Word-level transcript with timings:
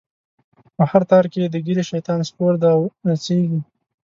په 0.75 0.83
هر 0.91 1.01
تار 1.09 1.25
کی 1.31 1.39
یی 1.43 1.47
د 1.51 1.55
ږیری، 1.65 1.83
شیطان 1.91 2.19
سپور 2.29 2.53
دی 2.61 2.69
او 2.75 2.81
نڅیږی 3.07 3.59